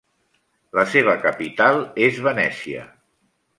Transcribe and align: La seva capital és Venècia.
La 0.77 0.85
seva 0.93 1.13
capital 1.27 1.79
és 2.09 2.19
Venècia. 2.31 2.91